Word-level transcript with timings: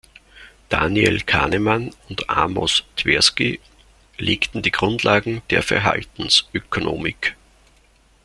Daniel 0.69 1.19
Kahneman 1.21 1.91
und 2.09 2.27
Amos 2.27 2.85
Tversky 2.95 3.59
legten 4.17 4.63
die 4.63 4.71
Grundlagen 4.71 5.43
der 5.51 5.61
Verhaltensökonomik. 5.61 7.35